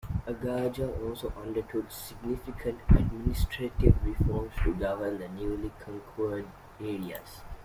[0.25, 6.47] Agaja also undertook significant administrative reforms to govern the newly conquered
[6.79, 7.43] areas.